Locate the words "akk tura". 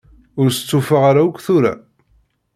1.25-1.73